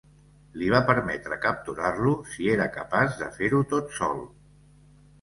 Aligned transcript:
Li 0.61 0.71
va 0.75 0.79
permetre 0.87 1.37
capturar-lo 1.43 2.15
si 2.33 2.51
era 2.57 2.69
capaç 2.81 3.23
de 3.23 3.31
fer-ho 3.39 3.65
tot 3.77 3.99
sol. 4.03 4.29